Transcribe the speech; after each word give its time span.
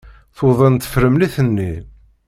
Tuḍen 0.37 0.75
tefremlit-nni. 0.77 1.71